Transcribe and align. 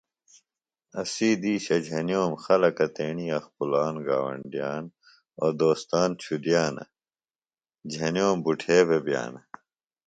اسی 1.01 1.29
دیشہ 1.41 1.77
جھنیِوم 1.87 2.31
خلکہ 2.43 2.87
تیݨی 2.95 3.27
اخپُلان 3.37 3.95
گاونڈیان 4.07 4.83
او 5.39 5.47
دوستان 5.59 6.09
چُھدیانہ۔ 6.21 6.83
جھنیوم 7.91 8.37
بٹُھے 8.45 8.77
بےۡ 8.87 9.03
بئانہ۔ 9.05 9.41